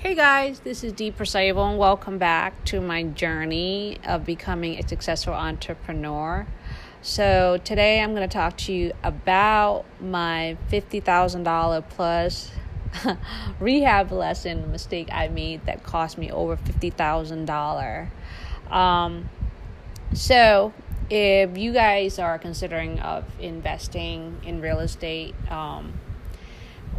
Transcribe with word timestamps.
Hey 0.00 0.14
guys, 0.14 0.60
this 0.60 0.84
is 0.84 0.92
Dee 0.92 1.10
Persable 1.10 1.68
and 1.68 1.76
welcome 1.76 2.18
back 2.18 2.64
to 2.66 2.80
my 2.80 3.02
journey 3.02 3.98
of 4.06 4.24
becoming 4.24 4.78
a 4.78 4.86
successful 4.86 5.34
entrepreneur. 5.34 6.46
So, 7.02 7.58
today 7.64 8.00
I'm 8.00 8.14
going 8.14 8.26
to 8.26 8.32
talk 8.32 8.56
to 8.58 8.72
you 8.72 8.92
about 9.02 9.86
my 10.00 10.56
$50,000 10.70 11.88
plus 11.88 12.52
rehab 13.58 14.12
lesson 14.12 14.70
mistake 14.70 15.08
I 15.10 15.26
made 15.26 15.66
that 15.66 15.82
cost 15.82 16.16
me 16.16 16.30
over 16.30 16.56
$50,000. 16.56 18.08
Um, 18.72 19.28
so, 20.14 20.72
if 21.10 21.58
you 21.58 21.72
guys 21.72 22.20
are 22.20 22.38
considering 22.38 23.00
of 23.00 23.24
investing 23.40 24.42
in 24.44 24.60
real 24.60 24.78
estate, 24.78 25.34
um, 25.50 25.94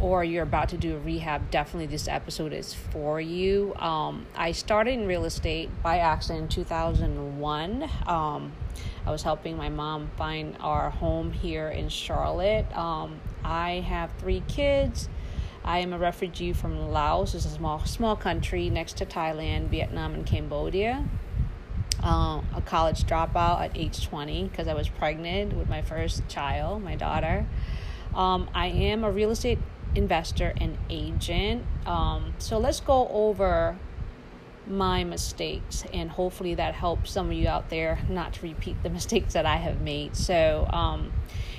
or 0.00 0.24
you're 0.24 0.42
about 0.42 0.70
to 0.70 0.76
do 0.76 0.96
a 0.96 0.98
rehab, 0.98 1.50
definitely 1.50 1.86
this 1.86 2.08
episode 2.08 2.52
is 2.52 2.74
for 2.74 3.20
you. 3.20 3.74
Um, 3.76 4.26
I 4.34 4.52
started 4.52 4.94
in 4.94 5.06
real 5.06 5.24
estate 5.24 5.70
by 5.82 5.98
accident 5.98 6.42
in 6.42 6.48
2001. 6.48 7.90
Um, 8.06 8.52
I 9.06 9.10
was 9.10 9.22
helping 9.22 9.56
my 9.56 9.68
mom 9.68 10.10
find 10.16 10.56
our 10.60 10.90
home 10.90 11.32
here 11.32 11.68
in 11.68 11.88
Charlotte. 11.88 12.66
Um, 12.76 13.20
I 13.44 13.80
have 13.80 14.10
three 14.18 14.42
kids. 14.48 15.08
I 15.64 15.78
am 15.78 15.92
a 15.92 15.98
refugee 15.98 16.52
from 16.52 16.90
Laos. 16.90 17.34
It's 17.34 17.44
a 17.44 17.50
small 17.50 17.84
small 17.84 18.16
country 18.16 18.70
next 18.70 18.96
to 18.98 19.06
Thailand, 19.06 19.68
Vietnam, 19.68 20.14
and 20.14 20.24
Cambodia. 20.24 21.06
Uh, 22.02 22.40
a 22.54 22.62
college 22.64 23.04
dropout 23.04 23.60
at 23.60 23.76
age 23.76 24.06
20 24.06 24.44
because 24.44 24.66
I 24.68 24.72
was 24.72 24.88
pregnant 24.88 25.52
with 25.52 25.68
my 25.68 25.82
first 25.82 26.26
child, 26.28 26.82
my 26.82 26.96
daughter. 26.96 27.46
Um, 28.14 28.48
I 28.54 28.68
am 28.68 29.04
a 29.04 29.10
real 29.10 29.30
estate 29.30 29.58
investor 29.94 30.52
and 30.56 30.78
agent. 30.88 31.64
Um, 31.86 32.34
so 32.38 32.58
let's 32.58 32.80
go 32.80 33.08
over 33.08 33.78
my 34.66 35.02
mistakes 35.02 35.84
and 35.92 36.10
hopefully 36.10 36.54
that 36.54 36.74
helps 36.74 37.10
some 37.10 37.26
of 37.26 37.32
you 37.32 37.48
out 37.48 37.70
there 37.70 37.98
not 38.08 38.34
to 38.34 38.42
repeat 38.42 38.80
the 38.82 38.90
mistakes 38.98 39.32
that 39.34 39.46
I 39.46 39.56
have 39.56 39.80
made. 39.80 40.16
So, 40.16 40.68
um, 40.72 41.12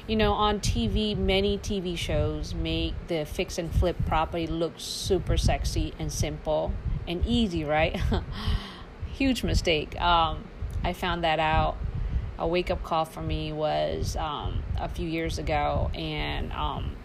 you 0.07 0.15
know, 0.15 0.33
on 0.33 0.59
TV, 0.59 1.17
many 1.17 1.57
TV 1.57 1.97
shows 1.97 2.53
make 2.53 2.93
the 3.07 3.25
fix 3.25 3.57
and 3.57 3.73
flip 3.73 3.95
property 4.07 4.47
look 4.47 4.73
super 4.77 5.37
sexy 5.37 5.93
and 5.99 6.11
simple 6.11 6.73
and 7.07 7.25
easy, 7.25 7.63
right? 7.63 7.99
Huge 9.13 9.43
mistake. 9.43 9.99
Um, 10.01 10.45
I 10.83 10.93
found 10.93 11.23
that 11.23 11.39
out. 11.39 11.77
A 12.39 12.47
wake 12.47 12.71
up 12.71 12.83
call 12.83 13.05
for 13.05 13.21
me 13.21 13.53
was 13.53 14.15
um, 14.15 14.63
a 14.77 14.89
few 14.89 15.07
years 15.07 15.37
ago, 15.37 15.91
and 15.93 16.51
um, 16.53 16.95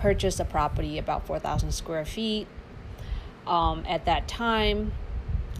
purchased 0.00 0.40
a 0.40 0.44
property 0.44 0.98
about 0.98 1.26
4,000 1.26 1.72
square 1.72 2.04
feet. 2.04 2.48
Um, 3.46 3.84
at 3.86 4.06
that 4.06 4.26
time, 4.26 4.92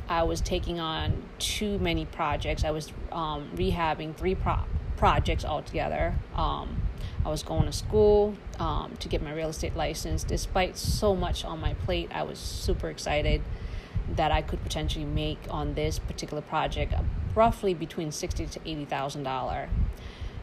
I 0.08 0.24
was 0.24 0.41
taking 0.41 0.80
on 0.80 1.22
too 1.38 1.78
many 1.78 2.05
projects. 2.05 2.64
I 2.64 2.70
was 2.70 2.92
um, 3.12 3.50
rehabbing 3.55 4.16
three 4.16 4.34
pro- 4.34 4.64
projects 4.96 5.44
altogether. 5.44 6.14
Um, 6.34 6.83
I 7.24 7.28
was 7.28 7.42
going 7.42 7.66
to 7.66 7.72
school 7.72 8.34
um, 8.58 8.96
to 8.98 9.08
get 9.08 9.22
my 9.22 9.33
real 9.33 9.50
estate 9.50 9.77
license. 9.77 10.24
Despite 10.24 10.77
so 10.77 11.14
much 11.14 11.44
on 11.44 11.61
my 11.61 11.74
plate, 11.74 12.11
I 12.12 12.22
was 12.22 12.38
super 12.38 12.88
excited 12.88 13.42
that 14.16 14.33
I 14.33 14.42
could 14.42 14.62
potentially 14.62 15.05
make 15.05 15.38
on 15.50 15.74
this 15.74 15.98
particular 15.98 16.42
project 16.42 16.94
roughly 17.34 17.74
between 17.74 18.11
sixty 18.11 18.46
to 18.46 18.61
eighty 18.64 18.84
thousand 18.84 19.22
dollar. 19.22 19.68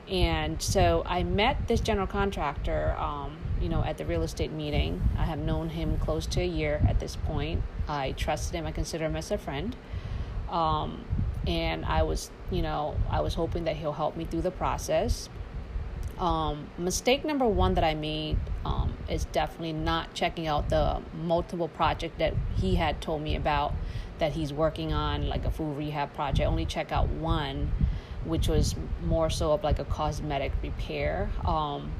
And 0.08 0.62
so 0.62 1.04
I 1.06 1.24
met 1.24 1.68
this 1.68 1.82
general 1.82 2.08
contractor 2.08 2.96
um, 2.98 3.38
you 3.62 3.70
know, 3.70 3.84
at 3.84 3.98
the 3.98 4.06
real 4.06 4.24
estate 4.24 4.52
meeting. 4.52 5.02
I 5.18 5.26
have 5.26 5.40
known 5.40 5.70
him 5.70 5.98
close 6.00 6.26
to 6.28 6.42
a 6.42 6.48
year 6.48 6.82
at 6.88 7.00
this 7.00 7.16
point. 7.16 7.64
I 7.88 8.12
trusted 8.14 8.56
him. 8.56 8.66
I 8.66 8.72
consider 8.72 9.06
him 9.06 9.16
as 9.16 9.32
a 9.32 9.38
friend. 9.38 9.76
Um, 10.50 11.04
and 11.46 11.86
I 11.86 12.04
was, 12.04 12.30
you 12.52 12.62
know, 12.62 12.96
I 13.10 13.22
was 13.22 13.34
hoping 13.34 13.66
that 13.66 13.76
he'll 13.76 13.94
help 13.94 14.16
me 14.18 14.26
through 14.26 14.42
the 14.42 14.52
process. 14.52 15.30
Um, 16.20 16.68
mistake 16.78 17.24
number 17.24 17.46
one 17.46 17.76
that 17.76 17.84
I 17.84 17.94
made 17.94 18.38
um, 18.66 18.98
is 19.08 19.26
definitely 19.26 19.74
not 19.74 20.14
checking 20.14 20.48
out 20.48 20.70
the 20.70 21.02
multiple 21.14 21.68
project 21.68 22.18
that 22.18 22.34
he 22.56 22.76
had 22.76 23.02
told 23.02 23.22
me 23.22 23.36
about 23.36 23.74
that 24.18 24.32
he's 24.32 24.52
working 24.52 24.94
on, 24.94 25.28
like 25.28 25.46
a 25.46 25.52
full 25.52 25.74
rehab 25.74 26.14
project. 26.16 26.48
Only 26.48 26.66
check 26.66 26.92
out 26.92 27.08
one, 27.08 27.72
which 28.26 28.48
was 28.48 28.76
more 29.04 29.30
so 29.30 29.52
of 29.52 29.64
like 29.64 29.78
a 29.78 29.86
cosmetic 29.86 30.52
repair. 30.64 31.30
Um, 31.46 31.92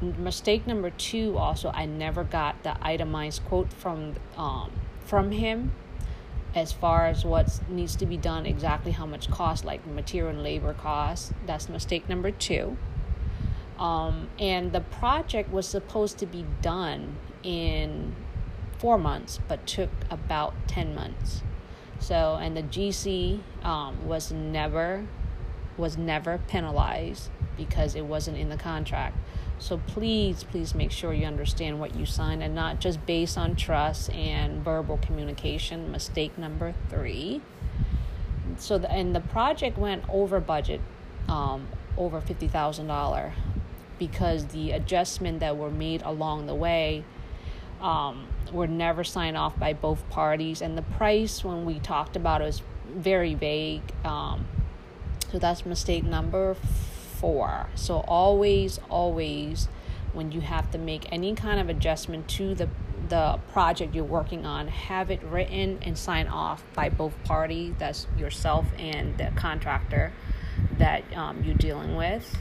mistake 0.00 0.66
number 0.66 0.90
two 0.90 1.36
also 1.36 1.70
i 1.74 1.84
never 1.84 2.24
got 2.24 2.62
the 2.62 2.76
itemized 2.80 3.44
quote 3.44 3.72
from 3.72 4.14
um, 4.36 4.70
from 5.04 5.30
him 5.32 5.72
as 6.54 6.72
far 6.72 7.06
as 7.06 7.24
what 7.24 7.60
needs 7.68 7.94
to 7.96 8.06
be 8.06 8.16
done 8.16 8.44
exactly 8.44 8.92
how 8.92 9.06
much 9.06 9.30
cost 9.30 9.64
like 9.64 9.86
material 9.86 10.30
and 10.30 10.42
labor 10.42 10.74
costs 10.74 11.32
that's 11.46 11.68
mistake 11.68 12.08
number 12.08 12.30
two. 12.30 12.76
Um, 13.78 14.28
and 14.38 14.72
the 14.72 14.80
project 14.80 15.50
was 15.50 15.66
supposed 15.66 16.18
to 16.18 16.26
be 16.26 16.44
done 16.60 17.16
in 17.42 18.14
four 18.78 18.98
months 18.98 19.38
but 19.48 19.66
took 19.66 19.90
about 20.10 20.54
10 20.66 20.94
months. 20.94 21.42
So 21.98 22.38
and 22.40 22.56
the 22.56 22.62
gc 22.62 23.40
um, 23.62 24.06
was 24.06 24.32
never 24.32 25.06
was 25.76 25.96
never 25.96 26.38
penalized 26.48 27.30
because 27.56 27.94
it 27.94 28.04
wasn't 28.04 28.36
in 28.36 28.48
the 28.48 28.56
contract 28.56 29.16
so 29.60 29.76
please, 29.86 30.42
please 30.42 30.74
make 30.74 30.90
sure 30.90 31.12
you 31.12 31.26
understand 31.26 31.78
what 31.78 31.94
you 31.94 32.06
signed 32.06 32.42
and 32.42 32.54
not 32.54 32.80
just 32.80 33.04
based 33.06 33.38
on 33.38 33.54
trust 33.54 34.10
and 34.10 34.64
verbal 34.64 34.98
communication. 34.98 35.92
Mistake 35.92 36.36
number 36.36 36.74
three. 36.88 37.42
So 38.56 38.78
the, 38.78 38.90
and 38.90 39.14
the 39.14 39.20
project 39.20 39.78
went 39.78 40.02
over 40.08 40.40
budget, 40.40 40.80
um, 41.28 41.68
over 41.96 42.20
fifty 42.20 42.48
thousand 42.48 42.88
dollar, 42.88 43.34
because 43.98 44.46
the 44.46 44.72
adjustment 44.72 45.40
that 45.40 45.56
were 45.56 45.70
made 45.70 46.02
along 46.02 46.46
the 46.46 46.54
way 46.54 47.04
um, 47.80 48.26
were 48.52 48.66
never 48.66 49.04
signed 49.04 49.36
off 49.36 49.58
by 49.58 49.74
both 49.74 50.08
parties, 50.10 50.62
and 50.62 50.76
the 50.76 50.82
price 50.82 51.44
when 51.44 51.64
we 51.64 51.78
talked 51.78 52.16
about 52.16 52.40
it 52.40 52.46
was 52.46 52.62
very 52.92 53.34
vague. 53.34 53.82
Um, 54.04 54.46
so 55.30 55.38
that's 55.38 55.64
mistake 55.64 56.02
number 56.02 56.56
four. 57.20 57.68
So 57.74 57.98
always, 58.08 58.80
always, 58.88 59.68
when 60.12 60.32
you 60.32 60.40
have 60.40 60.70
to 60.72 60.78
make 60.78 61.10
any 61.12 61.34
kind 61.34 61.60
of 61.60 61.68
adjustment 61.68 62.28
to 62.30 62.54
the 62.54 62.68
the 63.08 63.40
project 63.52 63.94
you're 63.94 64.04
working 64.04 64.46
on, 64.46 64.68
have 64.68 65.10
it 65.10 65.20
written 65.24 65.78
and 65.82 65.98
signed 65.98 66.28
off 66.28 66.62
by 66.74 66.88
both 66.88 67.12
parties. 67.24 67.74
That's 67.78 68.06
yourself 68.16 68.66
and 68.78 69.18
the 69.18 69.32
contractor 69.34 70.12
that 70.78 71.02
um, 71.16 71.42
you're 71.42 71.56
dealing 71.56 71.96
with. 71.96 72.38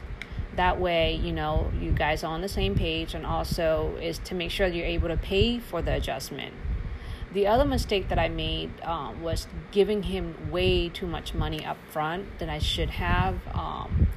That 0.56 0.80
way, 0.80 1.16
you 1.16 1.32
know 1.32 1.72
you 1.80 1.92
guys 1.92 2.24
are 2.24 2.32
on 2.32 2.42
the 2.42 2.50
same 2.50 2.76
page, 2.76 3.14
and 3.14 3.26
also 3.26 3.98
is 4.02 4.20
to 4.20 4.36
make 4.36 4.52
sure 4.52 4.68
you're 4.68 4.86
able 4.86 5.08
to 5.08 5.18
pay 5.18 5.60
for 5.60 5.82
the 5.82 5.94
adjustment. 5.94 6.54
The 7.32 7.46
other 7.46 7.66
mistake 7.66 8.10
that 8.10 8.18
I 8.18 8.28
made 8.28 8.72
um, 8.82 9.22
was 9.22 9.48
giving 9.72 10.04
him 10.04 10.52
way 10.52 10.90
too 10.90 11.06
much 11.06 11.36
money 11.36 11.64
up 11.64 11.78
front 11.92 12.40
than 12.40 12.50
I 12.50 12.58
should 12.58 12.90
have. 12.90 13.36
Um, 13.54 14.08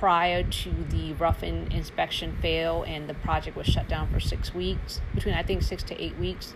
prior 0.00 0.42
to 0.42 0.70
the 0.88 1.12
rough-in 1.12 1.70
inspection 1.70 2.34
fail 2.40 2.82
and 2.84 3.06
the 3.06 3.12
project 3.12 3.54
was 3.54 3.66
shut 3.66 3.86
down 3.86 4.10
for 4.10 4.18
six 4.18 4.54
weeks, 4.54 5.02
between 5.14 5.34
I 5.34 5.42
think 5.42 5.62
six 5.62 5.82
to 5.84 6.02
eight 6.02 6.18
weeks. 6.18 6.54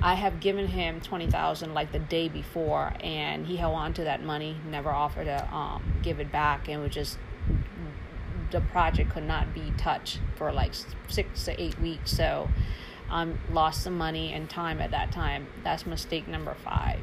I 0.00 0.14
have 0.14 0.40
given 0.40 0.68
him 0.68 1.00
twenty 1.00 1.26
thousand 1.26 1.74
like 1.74 1.90
the 1.90 1.98
day 1.98 2.28
before, 2.28 2.92
and 3.00 3.46
he 3.46 3.56
held 3.56 3.74
on 3.74 3.92
to 3.94 4.04
that 4.04 4.22
money, 4.22 4.56
never 4.70 4.90
offered 4.90 5.24
to 5.24 5.52
um, 5.52 5.82
give 6.02 6.20
it 6.20 6.30
back, 6.30 6.68
and 6.68 6.80
was 6.80 6.92
just 6.92 7.18
the 8.52 8.60
project 8.60 9.10
could 9.10 9.24
not 9.24 9.52
be 9.52 9.72
touched 9.76 10.20
for 10.36 10.52
like 10.52 10.72
six 11.08 11.44
to 11.46 11.60
eight 11.60 11.78
weeks. 11.80 12.12
So, 12.12 12.48
um, 13.10 13.40
lost 13.50 13.82
some 13.82 13.98
money 13.98 14.32
and 14.32 14.48
time 14.48 14.80
at 14.80 14.92
that 14.92 15.10
time. 15.10 15.48
That's 15.64 15.86
mistake 15.86 16.28
number 16.28 16.54
five. 16.62 17.00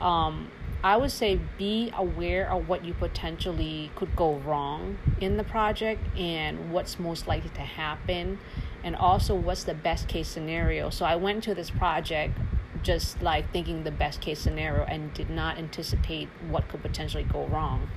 Um, 0.00 0.50
I 0.84 0.98
would 0.98 1.12
say 1.12 1.40
be 1.56 1.90
aware 1.96 2.52
of 2.52 2.68
what 2.68 2.84
you 2.84 2.92
potentially 2.92 3.90
could 3.96 4.14
go 4.14 4.34
wrong 4.34 4.98
in 5.18 5.38
the 5.38 5.42
project 5.42 6.02
and 6.14 6.70
what's 6.72 6.98
most 6.98 7.26
likely 7.26 7.48
to 7.54 7.62
happen, 7.62 8.38
and 8.82 8.94
also 8.94 9.34
what's 9.34 9.64
the 9.64 9.72
best 9.72 10.08
case 10.08 10.28
scenario. 10.28 10.90
So 10.90 11.06
I 11.06 11.16
went 11.16 11.42
to 11.44 11.54
this 11.54 11.70
project 11.70 12.36
just 12.82 13.22
like 13.22 13.50
thinking 13.50 13.84
the 13.84 13.90
best 13.90 14.20
case 14.20 14.40
scenario 14.40 14.84
and 14.84 15.14
did 15.14 15.30
not 15.30 15.56
anticipate 15.56 16.28
what 16.50 16.68
could 16.68 16.82
potentially 16.82 17.24
go 17.24 17.46
wrong. 17.46 17.88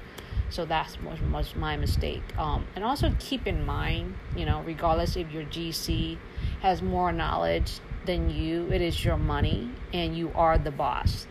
So 0.49 0.63
that's 0.63 0.97
was, 1.01 1.19
was 1.23 1.57
my 1.57 1.75
mistake. 1.75 2.23
Um, 2.37 2.67
and 2.73 2.85
also 2.85 3.13
keep 3.19 3.47
in 3.47 3.65
mind, 3.65 4.15
you 4.33 4.45
know, 4.45 4.61
regardless 4.65 5.17
if 5.17 5.29
your 5.29 5.43
GC 5.43 6.17
has 6.61 6.81
more 6.81 7.11
knowledge 7.11 7.81
than 8.05 8.29
you, 8.29 8.71
it 8.71 8.79
is 8.79 9.03
your 9.03 9.17
money 9.17 9.71
and 9.91 10.15
you 10.15 10.31
are 10.35 10.57
the 10.57 10.71
boss 10.71 11.27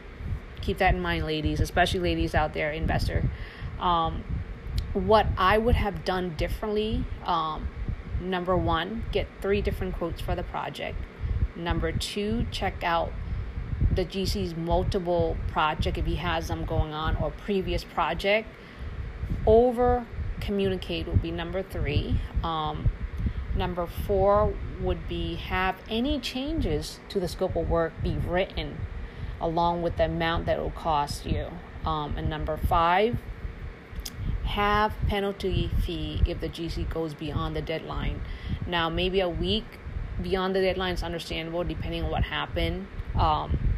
keep 0.66 0.78
that 0.78 0.94
in 0.94 1.00
mind, 1.00 1.24
ladies, 1.24 1.60
especially 1.60 2.00
ladies 2.00 2.34
out 2.34 2.52
there, 2.52 2.72
investor. 2.72 3.30
Um, 3.78 4.24
what 4.92 5.26
I 5.38 5.58
would 5.58 5.76
have 5.76 6.04
done 6.04 6.34
differently 6.36 7.04
um, 7.24 7.68
number 8.20 8.56
one, 8.56 9.04
get 9.12 9.28
three 9.40 9.62
different 9.62 9.96
quotes 9.96 10.20
for 10.20 10.34
the 10.34 10.42
project. 10.42 10.98
Number 11.54 11.92
two, 11.92 12.46
check 12.50 12.82
out 12.82 13.12
the 13.94 14.04
GC's 14.04 14.56
multiple 14.56 15.36
project 15.48 15.98
if 15.98 16.06
he 16.06 16.16
has 16.16 16.48
them 16.48 16.64
going 16.64 16.92
on 16.92 17.16
or 17.16 17.30
previous 17.30 17.84
project. 17.84 18.48
Over 19.46 20.06
communicate 20.40 21.06
would 21.06 21.22
be 21.22 21.30
number 21.30 21.62
three. 21.62 22.19
Um, 22.42 22.90
number 23.56 23.86
four 23.86 24.54
would 24.80 25.08
be 25.08 25.36
have 25.36 25.76
any 25.88 26.19
changes 26.20 27.00
to 27.08 27.20
the 27.20 27.28
scope 27.28 27.56
of 27.56 27.69
work 27.69 27.92
be 28.02 28.16
written 28.26 28.76
along 29.40 29.82
with 29.82 29.96
the 29.96 30.04
amount 30.04 30.46
that 30.46 30.58
it 30.58 30.62
will 30.62 30.70
cost 30.70 31.26
you. 31.26 31.46
Um, 31.84 32.14
and 32.16 32.28
number 32.28 32.56
five, 32.56 33.18
have 34.44 34.94
penalty 35.08 35.70
fee 35.84 36.22
if 36.26 36.40
the 36.40 36.48
GC 36.48 36.88
goes 36.88 37.14
beyond 37.14 37.54
the 37.54 37.62
deadline. 37.62 38.22
Now, 38.66 38.88
maybe 38.88 39.20
a 39.20 39.28
week 39.28 39.64
beyond 40.22 40.54
the 40.56 40.60
deadline 40.60 40.94
is 40.94 41.02
understandable 41.02 41.64
depending 41.64 42.04
on 42.04 42.10
what 42.10 42.24
happened. 42.24 42.86
Um, 43.18 43.74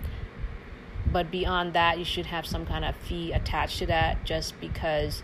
but 1.10 1.30
beyond 1.30 1.72
that, 1.72 1.98
you 1.98 2.04
should 2.04 2.26
have 2.26 2.46
some 2.46 2.66
kind 2.66 2.84
of 2.84 2.94
fee 2.96 3.32
attached 3.32 3.78
to 3.78 3.86
that 3.86 4.24
just 4.24 4.60
because 4.60 5.22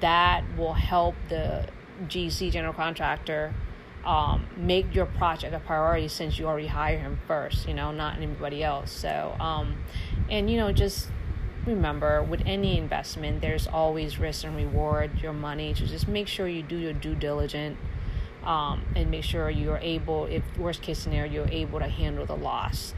that 0.00 0.44
will 0.56 0.74
help 0.74 1.14
the 1.28 1.66
GC 2.06 2.50
general 2.50 2.72
contractor 2.72 3.54
um, 4.04 4.46
make 4.56 4.94
your 4.94 5.06
project 5.06 5.54
a 5.54 5.60
priority 5.60 6.08
since 6.08 6.38
you 6.38 6.46
already 6.46 6.66
hire 6.66 6.98
him 6.98 7.18
first, 7.26 7.68
you 7.68 7.74
know, 7.74 7.92
not 7.92 8.16
anybody 8.16 8.62
else. 8.62 8.90
So, 8.90 9.36
um, 9.38 9.76
and 10.28 10.50
you 10.50 10.56
know, 10.56 10.72
just 10.72 11.08
remember 11.66 12.22
with 12.22 12.42
any 12.44 12.78
investment, 12.78 13.40
there's 13.40 13.66
always 13.66 14.18
risk 14.18 14.44
and 14.44 14.56
reward 14.56 15.20
your 15.22 15.32
money. 15.32 15.74
So 15.74 15.86
just 15.86 16.08
make 16.08 16.26
sure 16.26 16.48
you 16.48 16.62
do 16.62 16.76
your 16.76 16.92
due 16.92 17.14
diligence 17.14 17.78
um, 18.44 18.82
and 18.96 19.10
make 19.10 19.24
sure 19.24 19.48
you're 19.50 19.78
able, 19.78 20.26
if 20.26 20.42
worst 20.58 20.82
case 20.82 20.98
scenario, 20.98 21.32
you're 21.32 21.52
able 21.52 21.78
to 21.78 21.88
handle 21.88 22.26
the 22.26 22.36
loss. 22.36 22.94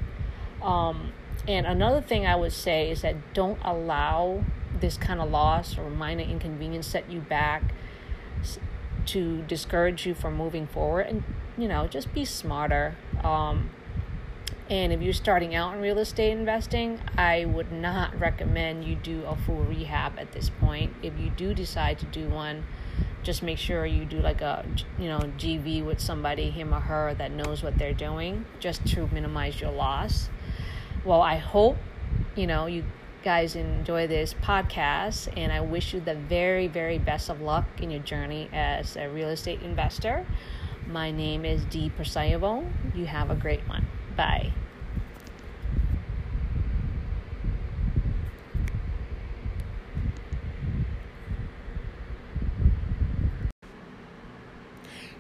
Um, 0.63 1.13
and 1.47 1.67
another 1.67 2.01
thing 2.01 2.27
I 2.27 2.37
would 2.37 2.53
say 2.53 2.91
is 2.91 3.03
that 3.03 3.35
don't 3.35 3.59
allow 3.63 4.43
this 4.81 4.97
kind 4.97 5.21
of 5.21 5.31
loss 5.31 5.77
or 5.77 5.91
minor 5.91 6.25
inconvenience 6.25 6.87
set 6.87 7.11
you 7.11 7.21
back 7.21 7.63
to 9.07 9.43
discourage 9.43 10.07
you 10.07 10.15
from 10.15 10.37
moving 10.37 10.67
forward 10.67 11.07
and 11.07 11.25
you 11.57 11.69
know 11.69 11.87
just 11.87 12.13
be 12.15 12.25
smarter. 12.25 12.97
Um, 13.23 13.71
and 14.71 14.93
if 14.93 15.03
you're 15.03 15.13
starting 15.13 15.55
out 15.55 15.75
in 15.75 15.81
real 15.83 15.99
estate 15.99 16.31
investing 16.31 16.99
i 17.19 17.45
would 17.45 17.71
not 17.71 18.19
recommend 18.19 18.83
you 18.83 18.95
do 18.95 19.23
a 19.25 19.37
full 19.37 19.63
rehab 19.65 20.19
at 20.19 20.33
this 20.33 20.49
point. 20.49 20.93
If 21.03 21.19
you 21.19 21.31
do 21.31 21.55
decide 21.55 21.99
to 21.99 22.07
do 22.07 22.29
one 22.29 22.65
just 23.23 23.43
make 23.43 23.59
sure 23.59 23.87
you 23.87 24.05
do 24.05 24.21
like 24.21 24.41
a 24.41 24.65
you 24.99 25.09
know 25.09 25.19
JV 25.39 25.85
with 25.85 26.01
somebody 26.01 26.51
him 26.51 26.75
or 26.75 26.81
her 26.81 27.15
that 27.15 27.31
knows 27.31 27.63
what 27.63 27.79
they're 27.79 27.95
doing 27.95 28.45
just 28.61 28.87
to 28.89 29.07
minimize 29.09 29.61
your 29.61 29.71
loss. 29.71 30.29
Well 31.05 31.21
i 31.21 31.37
hope 31.37 31.77
you 32.35 32.47
know 32.47 32.67
you 32.67 32.85
guys 33.25 33.57
enjoy 33.57 34.07
this 34.07 34.35
podcast, 34.35 35.33
and 35.35 35.51
I 35.51 35.63
wish 35.63 35.95
you 35.95 36.01
the 36.01 36.15
very, 36.15 36.67
very 36.67 36.99
best 36.99 37.31
of 37.31 37.41
luck 37.41 37.65
in 37.81 37.91
your 37.91 38.03
journey 38.03 38.51
as 38.53 38.99
a 38.99 39.09
real 39.09 39.31
estate 39.31 39.63
investor. 39.63 40.27
My 40.87 41.11
name 41.11 41.47
is 41.47 41.65
Dee 41.65 41.91
Persayevo. 41.99 42.71
You 42.95 43.07
have 43.07 43.31
a 43.31 43.35
great 43.35 43.67
one. 43.67 43.87
Bye. 44.15 44.53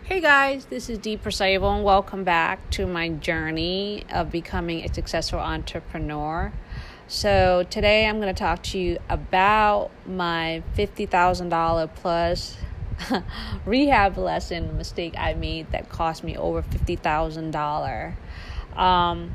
Hey 0.02 0.20
guys, 0.20 0.66
this 0.66 0.90
is 0.90 0.98
Dee 0.98 1.16
Persayevo, 1.16 1.76
and 1.76 1.82
welcome 1.82 2.22
back 2.22 2.70
to 2.72 2.86
my 2.86 3.08
journey 3.08 4.04
of 4.12 4.30
becoming 4.30 4.84
a 4.84 4.92
successful 4.92 5.38
entrepreneur. 5.38 6.52
So, 7.06 7.66
today 7.68 8.06
I'm 8.06 8.18
going 8.18 8.34
to 8.34 8.38
talk 8.38 8.62
to 8.62 8.78
you 8.78 8.98
about 9.10 9.90
my 10.06 10.62
$50,000 10.74 11.94
plus 11.96 12.56
rehab 13.66 14.16
lesson 14.16 14.78
mistake 14.78 15.14
I 15.18 15.34
made 15.34 15.70
that 15.72 15.90
cost 15.90 16.24
me 16.24 16.34
over 16.34 16.62
$50,000. 16.62 18.14
Um, 18.78 19.34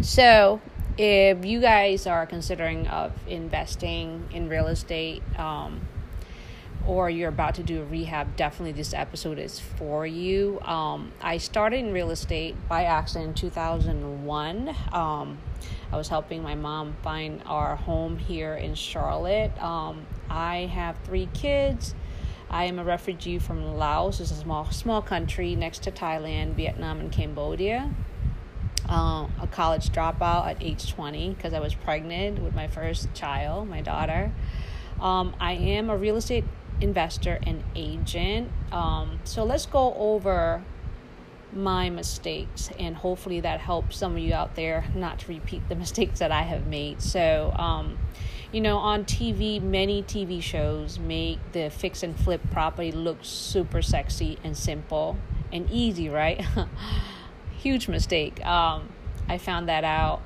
so, 0.00 0.60
if 0.96 1.44
you 1.44 1.60
guys 1.60 2.06
are 2.06 2.24
considering 2.24 2.86
of 2.86 3.12
investing 3.26 4.28
in 4.32 4.48
real 4.48 4.68
estate, 4.68 5.24
um, 5.36 5.80
or 6.86 7.10
you're 7.10 7.30
about 7.30 7.56
to 7.56 7.64
do 7.64 7.82
a 7.82 7.84
rehab, 7.84 8.36
definitely 8.36 8.70
this 8.70 8.94
episode 8.94 9.40
is 9.40 9.58
for 9.58 10.06
you. 10.06 10.60
Um, 10.60 11.10
I 11.20 11.38
started 11.38 11.80
in 11.80 11.92
real 11.92 12.12
estate 12.12 12.54
by 12.68 12.84
accident 12.84 13.30
in 13.30 13.34
2001. 13.34 14.76
I 15.92 15.96
was 15.96 16.08
helping 16.08 16.42
my 16.42 16.54
mom 16.54 16.96
find 17.02 17.42
our 17.46 17.76
home 17.76 18.18
here 18.18 18.54
in 18.54 18.74
Charlotte. 18.74 19.56
Um, 19.62 20.06
I 20.28 20.66
have 20.72 20.96
three 21.04 21.28
kids. 21.32 21.94
I 22.50 22.64
am 22.64 22.78
a 22.78 22.84
refugee 22.84 23.38
from 23.38 23.76
Laos. 23.76 24.20
It's 24.20 24.30
a 24.30 24.34
small 24.34 24.70
small 24.70 25.02
country 25.02 25.54
next 25.54 25.82
to 25.84 25.92
Thailand, 25.92 26.54
Vietnam, 26.54 27.00
and 27.00 27.10
Cambodia. 27.10 27.92
Uh, 28.88 29.26
a 29.40 29.48
college 29.50 29.90
dropout 29.90 30.46
at 30.46 30.62
age 30.62 30.92
20 30.92 31.30
because 31.30 31.52
I 31.52 31.58
was 31.58 31.74
pregnant 31.74 32.40
with 32.40 32.54
my 32.54 32.68
first 32.68 33.12
child, 33.14 33.68
my 33.68 33.80
daughter. 33.80 34.32
Um, 35.00 35.34
I 35.40 35.52
am 35.52 35.90
a 35.90 35.96
real 35.96 36.16
estate 36.16 36.44
investor 36.80 37.38
and 37.42 37.64
agent. 37.74 38.50
Um, 38.70 39.20
so 39.24 39.44
let's 39.44 39.66
go 39.66 39.94
over 39.94 40.62
my 41.56 41.90
mistakes 41.90 42.70
and 42.78 42.94
hopefully 42.96 43.40
that 43.40 43.60
helps 43.60 43.96
some 43.96 44.12
of 44.12 44.18
you 44.18 44.34
out 44.34 44.54
there 44.54 44.84
not 44.94 45.18
to 45.20 45.28
repeat 45.28 45.68
the 45.68 45.74
mistakes 45.84 46.18
that 46.18 46.30
I 46.30 46.42
have 46.42 46.66
made. 46.66 47.02
So, 47.02 47.52
um, 47.56 47.98
you 48.52 48.60
know, 48.60 48.78
on 48.78 49.04
TV, 49.04 49.60
many 49.60 50.02
TV 50.02 50.42
shows 50.42 50.98
make 50.98 51.38
the 51.52 51.70
fix 51.70 52.02
and 52.02 52.18
flip 52.18 52.40
property 52.52 52.92
look 52.92 53.18
super 53.22 53.82
sexy 53.82 54.38
and 54.44 54.56
simple 54.56 55.16
and 55.52 55.70
easy, 55.70 56.08
right? 56.08 56.44
Huge 57.58 57.88
mistake. 57.88 58.44
Um, 58.44 58.88
I 59.28 59.38
found 59.38 59.68
that 59.68 59.84
out. 59.84 60.22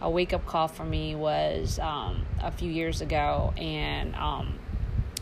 A 0.00 0.10
wake 0.10 0.34
up 0.34 0.44
call 0.44 0.68
for 0.68 0.84
me 0.84 1.14
was 1.14 1.78
um, 1.78 2.26
a 2.42 2.50
few 2.50 2.70
years 2.70 3.00
ago, 3.00 3.54
and 3.56 4.14
um, 4.16 4.58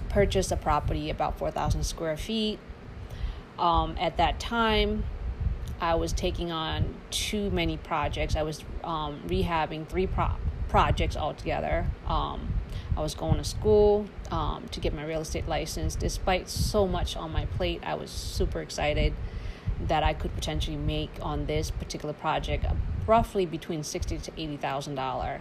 purchased 0.09 0.51
a 0.51 0.57
property 0.57 1.09
about 1.09 1.39
4,000 1.39 1.85
square 1.85 2.17
feet. 2.17 2.59
Um, 3.59 3.97
at 4.01 4.17
that 4.17 4.41
time, 4.41 5.05
I 5.81 5.94
was 5.97 6.12
taking 6.12 6.53
on 6.53 6.94
too 7.11 7.50
many 7.50 7.76
projects. 7.76 8.37
I 8.37 8.43
was 8.43 8.64
um, 8.85 9.20
rehabbing 9.26 9.88
three 9.88 10.06
pro- 10.06 10.37
projects 10.69 11.17
altogether. 11.17 11.87
Um, 12.06 12.55
I 12.96 13.01
was 13.01 13.15
going 13.15 13.37
to 13.37 13.44
school 13.44 14.06
um, 14.31 14.69
to 14.70 14.81
get 14.81 14.94
my 14.94 15.05
real 15.05 15.20
estate 15.20 15.48
license. 15.48 15.94
Despite 15.96 16.48
so 16.48 16.87
much 16.87 17.17
on 17.17 17.32
my 17.32 17.46
plate, 17.46 17.81
I 17.84 17.94
was 17.94 18.10
super 18.10 18.60
excited 18.60 19.13
that 19.89 20.03
I 20.03 20.15
could 20.15 20.34
potentially 20.34 20.77
make 20.77 21.10
on 21.20 21.46
this 21.46 21.70
particular 21.70 22.15
project 22.15 22.65
roughly 23.06 23.46
between 23.46 23.82
sixty 23.82 24.19
to 24.19 24.32
eighty 24.37 24.56
thousand 24.56 24.94
dollar. 24.94 25.41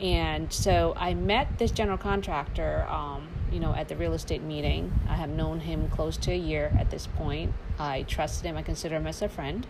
And 0.00 0.52
so 0.52 0.94
I 0.96 1.14
met 1.14 1.58
this 1.58 1.72
general 1.72 1.98
contractor 1.98 2.86
um, 2.88 3.26
you 3.52 3.60
know, 3.60 3.74
at 3.74 3.88
the 3.88 3.96
real 3.96 4.14
estate 4.14 4.42
meeting. 4.42 4.92
I 5.08 5.16
have 5.16 5.30
known 5.30 5.60
him 5.60 5.88
close 5.88 6.16
to 6.18 6.32
a 6.32 6.36
year 6.36 6.72
at 6.78 6.90
this 6.90 7.06
point. 7.06 7.52
I 7.78 8.02
trusted 8.02 8.46
him. 8.46 8.56
I 8.56 8.62
consider 8.62 8.96
him 8.96 9.06
as 9.06 9.22
a 9.22 9.28
friend. 9.28 9.66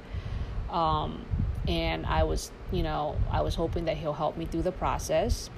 Um, 0.71 1.25
and 1.67 2.07
I 2.07 2.25
was, 2.25 2.51
you 2.73 2.83
know, 2.83 3.17
I 3.31 3.43
was 3.43 3.55
hoping 3.55 3.85
that 3.87 3.97
he'll 3.97 4.13
help 4.13 4.37
me 4.37 4.47
through 4.47 4.63
the 4.63 4.73
process. 4.73 5.51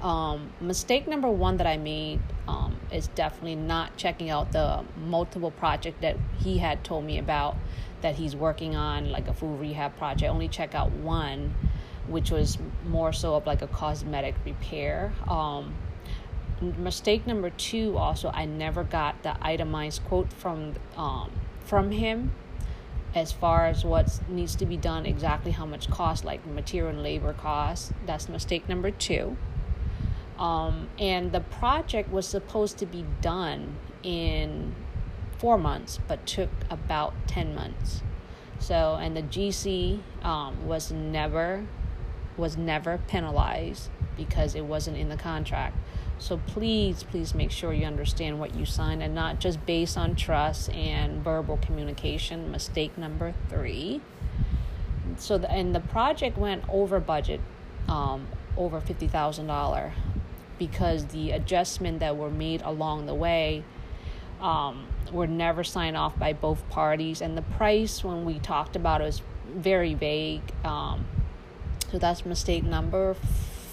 Um, 0.00 0.52
mistake 0.60 1.06
number 1.06 1.28
one 1.28 1.58
that 1.58 1.66
I 1.66 1.76
made 1.76 2.20
um, 2.48 2.76
is 2.90 3.08
definitely 3.08 3.56
not 3.56 3.96
checking 3.96 4.30
out 4.30 4.50
the 4.52 4.82
multiple 4.96 5.50
project 5.50 6.00
that 6.00 6.16
he 6.38 6.58
had 6.58 6.82
told 6.84 7.04
me 7.04 7.18
about 7.18 7.56
that 8.00 8.14
he's 8.14 8.34
working 8.34 8.76
on, 8.76 9.10
like 9.10 9.28
a 9.28 9.34
full 9.34 9.56
rehab 9.56 9.96
project. 9.98 10.30
Only 10.30 10.48
check 10.48 10.74
out 10.74 10.90
one, 10.90 11.54
which 12.08 12.30
was 12.30 12.58
more 12.86 13.12
so 13.12 13.34
of 13.34 13.46
like 13.46 13.60
a 13.60 13.66
cosmetic 13.66 14.34
repair. 14.44 15.12
Um, 15.28 15.74
mistake 16.60 17.26
number 17.26 17.50
two 17.50 17.96
also 17.96 18.30
i 18.34 18.44
never 18.44 18.84
got 18.84 19.22
the 19.22 19.36
itemized 19.40 20.04
quote 20.04 20.32
from 20.32 20.74
um, 20.96 21.30
from 21.64 21.90
him 21.90 22.32
as 23.14 23.32
far 23.32 23.66
as 23.66 23.84
what 23.84 24.20
needs 24.28 24.54
to 24.54 24.66
be 24.66 24.76
done 24.76 25.04
exactly 25.04 25.50
how 25.50 25.66
much 25.66 25.90
cost 25.90 26.24
like 26.24 26.44
material 26.46 26.90
and 26.90 27.02
labor 27.02 27.32
costs 27.32 27.92
that's 28.06 28.28
mistake 28.28 28.68
number 28.68 28.90
two. 28.90 29.36
Um, 30.38 30.88
and 30.98 31.32
the 31.32 31.40
project 31.40 32.10
was 32.10 32.26
supposed 32.26 32.78
to 32.78 32.86
be 32.86 33.04
done 33.20 33.76
in 34.02 34.74
four 35.38 35.58
months 35.58 35.98
but 36.08 36.26
took 36.26 36.50
about 36.70 37.12
10 37.26 37.54
months. 37.54 38.02
So 38.58 38.96
and 39.00 39.16
the 39.16 39.22
gc 39.22 40.00
um, 40.22 40.66
was 40.66 40.92
never 40.92 41.66
was 42.36 42.56
never 42.56 42.98
penalized 43.08 43.90
because 44.16 44.54
it 44.54 44.64
wasn't 44.64 44.96
in 44.96 45.08
the 45.08 45.16
contract 45.16 45.76
so 46.20 46.36
please, 46.36 47.02
please 47.02 47.34
make 47.34 47.50
sure 47.50 47.72
you 47.72 47.86
understand 47.86 48.38
what 48.38 48.54
you 48.54 48.66
signed 48.66 49.02
and 49.02 49.14
not 49.14 49.40
just 49.40 49.64
based 49.64 49.96
on 49.96 50.14
trust 50.14 50.68
and 50.70 51.24
verbal 51.24 51.56
communication. 51.56 52.52
Mistake 52.52 52.96
number 52.98 53.34
three. 53.48 54.02
so 55.16 55.38
the, 55.38 55.50
and 55.50 55.74
the 55.74 55.80
project 55.80 56.36
went 56.36 56.62
over 56.68 57.00
budget, 57.00 57.40
um, 57.88 58.26
over 58.56 58.80
fifty 58.80 59.08
thousand 59.08 59.46
dollar, 59.46 59.92
because 60.58 61.06
the 61.06 61.30
adjustment 61.30 62.00
that 62.00 62.16
were 62.16 62.30
made 62.30 62.60
along 62.62 63.06
the 63.06 63.14
way, 63.14 63.64
um, 64.42 64.86
were 65.10 65.26
never 65.26 65.64
signed 65.64 65.96
off 65.96 66.18
by 66.18 66.34
both 66.34 66.68
parties, 66.68 67.22
and 67.22 67.36
the 67.36 67.42
price 67.42 68.04
when 68.04 68.26
we 68.26 68.38
talked 68.38 68.76
about 68.76 69.00
it 69.00 69.04
was 69.04 69.22
very 69.48 69.94
vague. 69.94 70.42
Um, 70.64 71.06
so 71.90 71.98
that's 71.98 72.24
mistake 72.26 72.62
number 72.62 73.16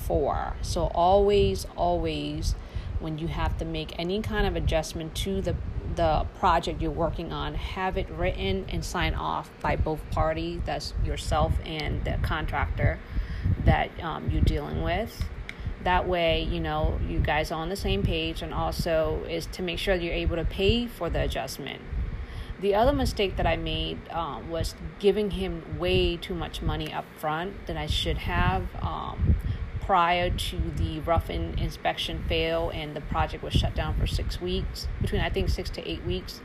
four. 0.07 0.55
So 0.61 0.85
always, 0.95 1.67
always, 1.75 2.55
when 2.99 3.17
you 3.17 3.27
have 3.27 3.57
to 3.57 3.65
make 3.65 3.97
any 3.99 4.21
kind 4.21 4.47
of 4.47 4.55
adjustment 4.55 5.15
to 5.15 5.41
the 5.41 5.55
the 5.95 6.27
project 6.37 6.79
you're 6.81 6.91
working 6.91 7.33
on, 7.33 7.55
have 7.55 7.97
it 7.97 8.07
written 8.11 8.65
and 8.69 8.85
signed 8.85 9.15
off 9.15 9.49
by 9.61 9.75
both 9.75 9.99
parties. 10.11 10.61
That's 10.65 10.93
yourself 11.03 11.53
and 11.65 12.03
the 12.05 12.19
contractor 12.21 12.99
that 13.65 13.89
um, 14.03 14.29
you're 14.29 14.43
dealing 14.43 14.83
with. 14.83 15.25
That 15.83 16.07
way, 16.07 16.41
you 16.43 16.59
know, 16.59 16.99
you 17.07 17.19
guys 17.19 17.51
are 17.51 17.59
on 17.59 17.69
the 17.69 17.75
same 17.75 18.03
page, 18.03 18.41
and 18.41 18.53
also 18.53 19.23
is 19.29 19.45
to 19.47 19.61
make 19.63 19.79
sure 19.79 19.95
you're 19.95 20.13
able 20.13 20.35
to 20.35 20.45
pay 20.45 20.85
for 20.87 21.09
the 21.09 21.21
adjustment. 21.21 21.81
The 22.59 22.73
other 22.75 22.93
mistake 22.93 23.37
that 23.37 23.45
I 23.45 23.55
made 23.55 23.99
um, 24.09 24.49
was 24.49 24.75
giving 24.99 25.31
him 25.31 25.77
way 25.79 26.17
too 26.17 26.33
much 26.33 26.61
money 26.61 26.91
up 26.91 27.05
front 27.19 27.67
than 27.67 27.77
I 27.77 27.85
should 27.85 28.17
have. 28.17 28.63
Um, 28.81 29.35
prior 29.87 30.29
to 30.29 30.57
the 30.75 30.99
rough-in 30.99 31.57
inspection 31.57 32.21
fail 32.27 32.69
and 32.71 32.93
the 32.93 32.99
project 32.99 33.41
was 33.41 33.53
shut 33.53 33.73
down 33.73 33.97
for 33.97 34.05
six 34.05 34.41
weeks, 34.41 34.85
between 35.01 35.21
I 35.21 35.29
think 35.29 35.47
six 35.47 35.69
to 35.71 35.89
eight 35.89 36.03
weeks, 36.05 36.41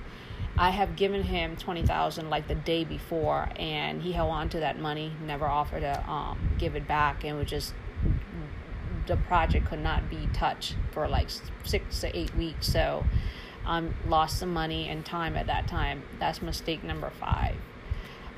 I 0.56 0.70
have 0.70 0.94
given 0.94 1.24
him 1.24 1.56
twenty 1.56 1.82
thousand 1.82 2.30
like 2.30 2.46
the 2.46 2.54
day 2.54 2.84
before, 2.84 3.48
and 3.56 4.00
he 4.00 4.12
held 4.12 4.30
on 4.30 4.48
to 4.50 4.60
that 4.60 4.78
money, 4.78 5.12
never 5.26 5.46
offered 5.46 5.80
to 5.80 6.08
um, 6.08 6.38
give 6.56 6.76
it 6.76 6.86
back, 6.86 7.24
and 7.24 7.36
was 7.36 7.48
just 7.48 7.74
the 9.08 9.16
project 9.16 9.66
could 9.66 9.80
not 9.82 10.08
be 10.08 10.28
touched 10.32 10.76
for 10.92 11.08
like 11.08 11.28
six 11.64 12.00
to 12.02 12.16
eight 12.16 12.32
weeks. 12.36 12.68
So, 12.68 13.04
um, 13.66 13.94
lost 14.06 14.38
some 14.38 14.52
money 14.52 14.88
and 14.88 15.04
time 15.04 15.36
at 15.36 15.48
that 15.48 15.66
time. 15.66 16.04
That's 16.20 16.40
mistake 16.42 16.84
number 16.84 17.10
five. 17.18 17.56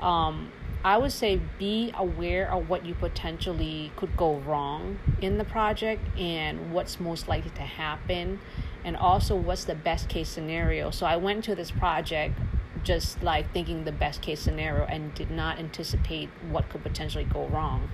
Um, 0.01 0.51
I 0.85 0.97
would 0.97 1.11
say 1.11 1.41
be 1.57 1.91
aware 1.97 2.51
of 2.53 2.69
what 2.69 2.85
you 2.85 2.93
potentially 2.93 3.91
could 3.95 4.15
go 4.15 4.35
wrong 4.35 4.99
in 5.19 5.39
the 5.39 5.43
project 5.43 6.03
and 6.15 6.71
what's 6.71 6.99
most 6.99 7.27
likely 7.27 7.49
to 7.55 7.63
happen, 7.63 8.39
and 8.83 8.95
also 8.95 9.35
what's 9.35 9.63
the 9.63 9.73
best 9.73 10.09
case 10.09 10.29
scenario. 10.29 10.91
So 10.91 11.07
I 11.07 11.15
went 11.15 11.43
to 11.45 11.55
this 11.55 11.71
project 11.71 12.37
just 12.83 13.23
like 13.23 13.51
thinking 13.51 13.83
the 13.83 13.91
best 13.91 14.21
case 14.21 14.39
scenario 14.39 14.85
and 14.85 15.11
did 15.15 15.31
not 15.31 15.57
anticipate 15.57 16.29
what 16.51 16.69
could 16.69 16.83
potentially 16.83 17.23
go 17.23 17.47
wrong. 17.47 17.89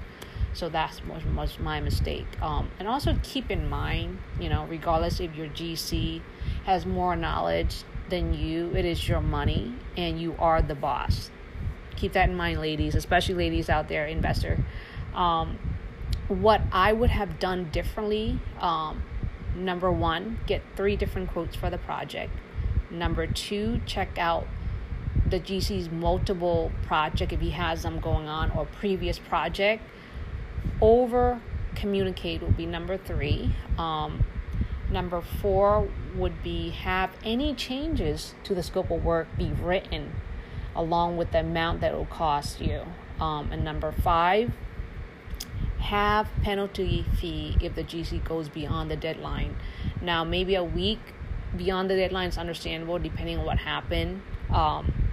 So 0.52 0.68
that's 0.68 1.02
was, 1.06 1.24
was 1.24 1.60
my 1.60 1.80
mistake. 1.80 2.28
Um, 2.42 2.72
and 2.78 2.90
also 2.90 3.18
keep 3.24 3.50
in 3.50 3.70
mind, 3.70 4.18
you 4.38 4.50
know, 4.50 4.66
regardless 4.66 5.22
if 5.22 5.34
your 5.34 5.48
GC 5.48 6.22
has 6.66 6.86
more 6.86 7.16
knowledge 7.16 7.86
than 8.10 8.34
you, 8.34 8.76
it 8.76 8.84
is 8.84 9.08
your 9.08 9.22
money 9.22 9.76
and 9.96 10.20
you 10.20 10.36
are 10.38 10.62
the 10.62 10.76
boss 10.76 11.32
keep 12.02 12.14
that 12.14 12.28
in 12.28 12.36
mind, 12.36 12.60
ladies, 12.60 12.96
especially 12.96 13.36
ladies 13.36 13.70
out 13.70 13.88
there, 13.88 14.08
investor. 14.08 14.58
Um, 15.14 15.60
what 16.28 16.62
I 16.72 16.92
would 16.94 17.12
have 17.12 17.40
done 17.40 17.70
differently 17.72 18.40
um, 18.60 19.04
number 19.56 19.92
one, 19.92 20.40
get 20.48 20.64
three 20.76 20.96
different 20.96 21.30
quotes 21.30 21.56
for 21.56 21.70
the 21.70 21.78
project. 21.78 22.34
Number 22.90 23.28
two, 23.28 23.82
check 23.86 24.18
out 24.18 24.48
the 25.30 25.40
GC's 25.40 25.90
multiple 25.92 26.72
project 26.84 27.32
if 27.32 27.40
he 27.40 27.52
has 27.52 27.84
them 27.84 28.00
going 28.00 28.28
on 28.28 28.50
or 28.52 28.66
previous 28.66 29.20
project. 29.20 29.84
Over 30.82 31.40
communicate 31.76 32.42
would 32.42 32.58
be 32.58 32.66
number 32.66 32.98
three. 32.98 33.54
Um, 33.78 34.26
number 34.90 35.22
four 35.22 35.88
would 36.16 36.42
be 36.44 36.72
have 36.72 37.12
any 37.24 37.54
changes 37.54 38.34
to 38.44 38.56
the 38.56 38.64
scope 38.64 38.90
of 38.90 39.04
work 39.04 39.28
be 39.38 39.52
written 39.62 40.14
along 40.76 41.18
with 41.18 41.32
the 41.32 41.40
amount 41.40 41.82
that 41.82 41.94
it 41.94 41.98
will 41.98 42.06
cost 42.06 42.62
you. 42.62 42.82
Um, 43.20 43.52
and 43.52 43.64
number 43.64 43.92
five, 43.92 44.52
have 45.80 46.30
penalty 46.44 47.06
fee 47.20 47.58
if 47.62 47.76
the 47.76 47.84
GC 47.84 48.24
goes 48.24 48.50
beyond 48.50 48.90
the 48.90 48.96
deadline. 48.96 49.56
Now, 50.02 50.24
maybe 50.24 50.56
a 50.56 50.64
week 50.64 51.00
beyond 51.56 51.90
the 51.90 51.96
deadline 51.96 52.30
is 52.30 52.38
understandable 52.38 52.98
depending 53.00 53.38
on 53.40 53.46
what 53.46 53.60
happened. 53.60 54.22
Um, 54.54 55.10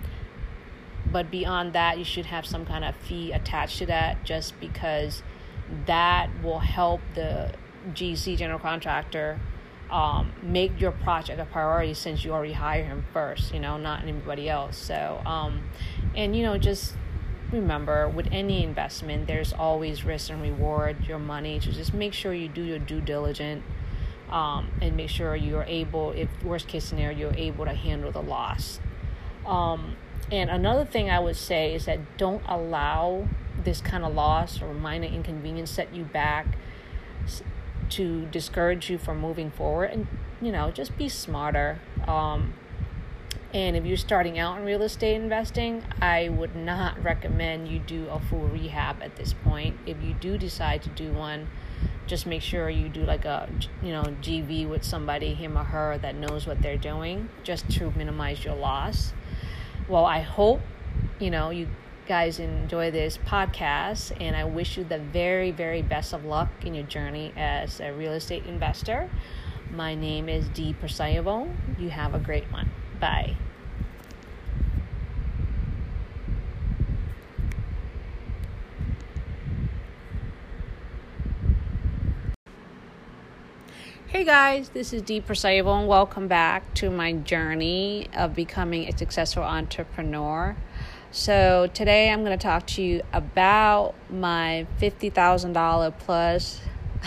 but 1.10 1.30
beyond 1.30 1.72
that, 1.72 1.98
you 1.98 2.04
should 2.04 2.26
have 2.26 2.46
some 2.46 2.66
kind 2.66 2.84
of 2.84 2.94
fee 2.96 3.32
attached 3.32 3.78
to 3.78 3.86
that 3.86 4.24
just 4.24 4.58
because 4.60 5.22
that 5.86 6.28
will 6.42 6.60
help 6.60 7.00
the 7.14 7.52
GC 7.92 8.36
general 8.36 8.58
contractor 8.58 9.40
um, 9.90 10.32
make 10.42 10.80
your 10.80 10.92
project 10.92 11.40
a 11.40 11.44
priority 11.44 11.94
since 11.94 12.24
you 12.24 12.32
already 12.32 12.52
hire 12.52 12.84
him 12.84 13.04
first, 13.12 13.54
you 13.54 13.60
know, 13.60 13.76
not 13.76 14.02
anybody 14.02 14.48
else. 14.48 14.76
So, 14.76 15.22
um, 15.24 15.62
and 16.14 16.36
you 16.36 16.42
know, 16.42 16.58
just 16.58 16.94
remember 17.52 18.08
with 18.08 18.28
any 18.30 18.62
investment, 18.62 19.26
there's 19.26 19.52
always 19.52 20.04
risk 20.04 20.30
and 20.30 20.42
reward 20.42 21.06
your 21.06 21.18
money. 21.18 21.60
So 21.60 21.70
just 21.70 21.94
make 21.94 22.12
sure 22.12 22.34
you 22.34 22.48
do 22.48 22.62
your 22.62 22.78
due 22.78 23.00
diligence 23.00 23.64
um, 24.30 24.70
and 24.82 24.96
make 24.96 25.08
sure 25.08 25.34
you're 25.34 25.64
able, 25.64 26.12
if 26.12 26.28
worst 26.44 26.68
case 26.68 26.84
scenario, 26.84 27.16
you're 27.16 27.34
able 27.34 27.64
to 27.64 27.72
handle 27.72 28.12
the 28.12 28.22
loss. 28.22 28.80
Um, 29.46 29.96
and 30.30 30.50
another 30.50 30.84
thing 30.84 31.08
I 31.08 31.18
would 31.18 31.36
say 31.36 31.74
is 31.74 31.86
that 31.86 32.18
don't 32.18 32.42
allow 32.46 33.26
this 33.64 33.80
kind 33.80 34.04
of 34.04 34.14
loss 34.14 34.60
or 34.60 34.74
minor 34.74 35.06
inconvenience 35.06 35.70
set 35.70 35.94
you 35.94 36.04
back 36.04 36.46
to 37.90 38.26
discourage 38.26 38.90
you 38.90 38.98
from 38.98 39.20
moving 39.20 39.50
forward 39.50 39.90
and 39.90 40.06
you 40.40 40.52
know 40.52 40.70
just 40.70 40.96
be 40.96 41.08
smarter. 41.08 41.80
Um, 42.06 42.54
and 43.52 43.76
if 43.76 43.84
you're 43.86 43.96
starting 43.96 44.38
out 44.38 44.58
in 44.58 44.64
real 44.64 44.82
estate 44.82 45.14
investing 45.14 45.82
i 46.02 46.28
would 46.28 46.54
not 46.54 47.02
recommend 47.02 47.66
you 47.66 47.78
do 47.78 48.06
a 48.08 48.20
full 48.20 48.46
rehab 48.48 49.02
at 49.02 49.16
this 49.16 49.32
point. 49.32 49.76
If 49.86 50.02
you 50.02 50.14
do 50.14 50.36
decide 50.36 50.82
to 50.82 50.90
do 50.90 51.12
one 51.12 51.48
just 52.06 52.26
make 52.26 52.42
sure 52.42 52.70
you 52.70 52.88
do 52.88 53.04
like 53.04 53.24
a 53.24 53.48
you 53.82 53.92
know 53.92 54.02
JV 54.22 54.68
with 54.68 54.84
somebody 54.84 55.34
him 55.34 55.56
or 55.56 55.64
her 55.64 55.98
that 55.98 56.14
knows 56.14 56.46
what 56.46 56.62
they're 56.62 56.78
doing 56.78 57.28
just 57.42 57.70
to 57.72 57.90
minimize 57.92 58.44
your 58.44 58.54
loss. 58.54 59.12
Well 59.88 60.04
i 60.04 60.20
hope 60.20 60.60
you 61.18 61.30
know 61.30 61.50
you 61.50 61.68
guys 62.08 62.38
enjoy 62.38 62.90
this 62.90 63.18
podcast, 63.18 64.18
and 64.18 64.34
I 64.34 64.44
wish 64.44 64.78
you 64.78 64.84
the 64.84 64.98
very, 64.98 65.50
very 65.50 65.82
best 65.82 66.14
of 66.14 66.24
luck 66.24 66.48
in 66.64 66.74
your 66.74 66.86
journey 66.86 67.34
as 67.36 67.80
a 67.80 67.92
real 67.92 68.14
estate 68.14 68.46
investor. 68.46 69.10
My 69.70 69.94
name 69.94 70.26
is 70.26 70.48
Dee 70.48 70.74
Persayevo. 70.82 71.54
You 71.78 71.90
have 71.90 72.14
a 72.14 72.18
great 72.18 72.50
one. 72.50 72.70
Bye. 72.98 73.36
Hey 84.06 84.24
guys, 84.24 84.70
this 84.70 84.94
is 84.94 85.02
Dee 85.02 85.20
Persayevo, 85.20 85.80
and 85.80 85.86
welcome 85.86 86.26
back 86.26 86.72
to 86.76 86.88
my 86.88 87.12
journey 87.12 88.08
of 88.16 88.34
becoming 88.34 88.88
a 88.88 88.96
successful 88.96 89.42
entrepreneur. 89.42 90.56
So, 91.10 91.70
today 91.72 92.10
I'm 92.10 92.22
going 92.22 92.38
to 92.38 92.42
talk 92.42 92.66
to 92.66 92.82
you 92.82 93.00
about 93.14 93.94
my 94.10 94.66
$50,000 94.78 95.98
plus 96.00 96.60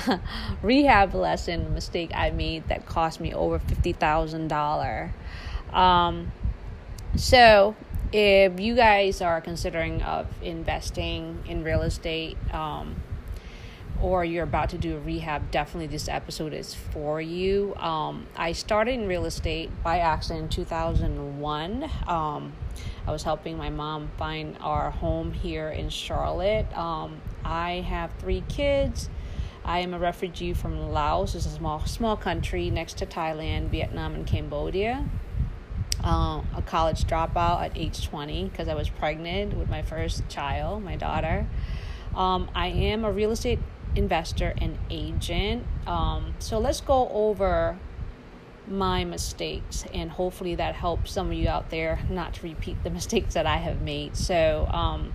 rehab 0.63 1.13
lesson 1.13 1.72
mistake 1.75 2.10
I 2.15 2.31
made 2.31 2.67
that 2.70 2.88
cost 2.88 3.20
me 3.20 3.31
over 3.31 3.60
$50,000. 3.60 5.12
Um, 5.72 6.31
so, 7.15 7.75
if 8.12 8.60
you 8.60 8.75
guys 8.75 9.22
are 9.22 9.39
considering 9.39 10.01
of 10.01 10.25
investing 10.41 11.43
in 11.48 11.63
real 11.63 11.84
estate, 11.84 12.38
um, 12.51 12.96
or 14.01 14.25
you're 14.25 14.43
about 14.43 14.70
to 14.70 14.77
do 14.77 14.98
a 14.98 15.00
rehab, 15.00 15.51
definitely 15.51 15.88
this 15.88 16.08
episode 16.08 16.53
is 16.53 16.74
for 16.74 17.22
you. 17.22 17.75
Um, 17.75 18.25
I 18.36 18.51
started 18.51 18.93
in 18.93 19.08
real 19.08 19.25
estate 19.25 19.70
by 19.84 20.00
accident 20.00 20.43
in 20.43 20.50
2001. 20.50 21.89
Um, 22.08 22.53
I 23.05 23.12
was 23.12 23.24
helping 23.24 23.58
my 23.58 23.70
mom 23.70 24.10
find 24.17 24.58
our 24.62 24.89
home 24.89 25.31
here 25.31 25.70
in 25.70 25.89
Charlotte. 25.89 26.65
Um, 26.75 27.22
I 27.43 27.81
have 27.88 28.12
three 28.20 28.43
kids. 28.50 29.10
I 29.63 29.79
am 29.79 29.93
a 29.93 30.00
refugee 30.00 30.53
from 30.53 30.91
Laos. 30.91 31.36
It's 31.36 31.46
a 31.46 31.50
small 31.50 31.86
small 31.86 32.17
country 32.17 32.72
next 32.72 32.98
to 32.98 33.05
Thailand, 33.05 33.70
Vietnam, 33.70 34.15
and 34.15 34.25
Cambodia. 34.25 35.08
Uh, 36.03 36.41
a 36.55 36.63
college 36.65 37.03
dropout 37.03 37.62
at 37.62 37.77
age 37.77 38.08
20 38.08 38.46
because 38.46 38.67
I 38.67 38.74
was 38.74 38.89
pregnant 38.89 39.55
with 39.55 39.70
my 39.70 39.84
first 39.84 40.27
child, 40.29 40.84
my 40.84 40.96
daughter. 40.96 41.46
Um, 42.15 42.50
I 42.55 42.67
am 42.67 43.05
a 43.05 43.12
real 43.12 43.31
estate 43.31 43.60
investor 43.95 44.53
and 44.57 44.77
agent. 44.89 45.65
Um, 45.88 46.33
so 46.39 46.60
let's 46.60 46.81
go 46.81 47.10
over 47.10 47.77
my 48.67 49.03
mistakes 49.03 49.86
and 49.93 50.10
hopefully 50.10 50.55
that 50.55 50.75
helps 50.75 51.12
some 51.12 51.27
of 51.27 51.33
you 51.33 51.50
out 51.50 51.69
there 51.69 52.00
not 52.10 52.36
to 52.36 52.43
repeat 52.43 52.81
the 52.83 52.89
mistakes 53.00 53.33
that 53.33 53.45
I 53.45 53.57
have 53.57 53.81
made. 53.81 54.15
So, 54.15 54.67
um, 54.71 55.12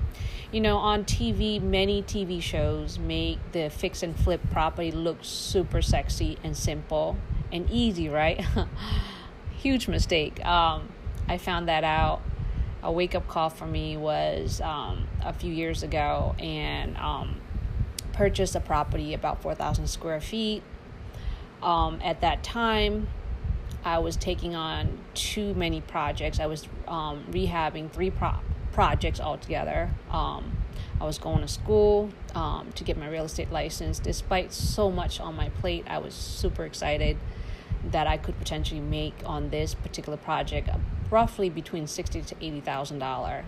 you 0.52 0.60
know, 0.60 0.76
on 0.76 1.04
TV, 1.04 1.60
many 1.60 2.02
TV 2.02 2.40
shows 2.40 2.98
make 2.98 3.38
the 3.52 3.70
fix 3.70 4.02
and 4.02 4.18
flip 4.18 4.40
property 4.52 4.92
look 4.92 5.18
super 5.22 5.82
sexy 5.82 6.38
and 6.44 6.56
simple 6.56 7.16
and 7.52 7.68
easy, 7.70 8.08
right? 8.08 8.44
Huge 9.58 9.88
mistake. 9.88 10.44
Um, 10.44 10.88
I 11.28 11.38
found 11.38 11.68
that 11.68 11.84
out. 11.84 12.22
A 12.82 12.92
wake 12.92 13.14
up 13.16 13.26
call 13.26 13.50
for 13.50 13.66
me 13.66 13.96
was 13.96 14.60
um, 14.60 15.08
a 15.22 15.32
few 15.32 15.52
years 15.52 15.82
ago 15.82 16.36
and 16.38 16.96
um, 16.98 17.40
purchased 18.16 18.54
a 18.54 18.60
property 18.60 19.14
about 19.14 19.42
4,000 19.42 19.86
square 19.86 20.20
feet. 20.20 20.62
Um, 21.62 22.00
at 22.02 22.20
that 22.22 22.42
time, 22.42 23.08
I 23.84 23.98
was 23.98 24.16
taking 24.16 24.54
on 24.54 24.98
too 25.14 25.54
many 25.54 25.80
projects. 25.80 26.40
I 26.40 26.46
was 26.46 26.66
um, 26.88 27.24
rehabbing 27.30 27.90
three 27.90 28.10
pro- 28.10 28.40
projects 28.72 29.20
altogether. 29.20 29.90
Um, 30.10 30.56
I 31.00 31.04
was 31.04 31.18
going 31.18 31.40
to 31.40 31.48
school 31.48 32.10
um, 32.34 32.72
to 32.74 32.84
get 32.84 32.96
my 32.96 33.08
real 33.08 33.24
estate 33.24 33.52
license. 33.52 33.98
Despite 33.98 34.52
so 34.52 34.90
much 34.90 35.20
on 35.20 35.36
my 35.36 35.50
plate, 35.50 35.84
I 35.88 35.98
was 35.98 36.14
super 36.14 36.64
excited 36.64 37.18
that 37.90 38.06
I 38.06 38.16
could 38.16 38.38
potentially 38.38 38.80
make 38.80 39.14
on 39.24 39.50
this 39.50 39.74
particular 39.74 40.16
project 40.18 40.68
roughly 41.10 41.48
between 41.48 41.86
sixty 41.86 42.22
to 42.22 42.34
eighty 42.40 42.60
thousand 42.60 42.98
dollar. 42.98 43.44